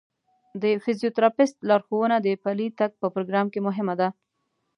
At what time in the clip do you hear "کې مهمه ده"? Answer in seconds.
3.53-4.07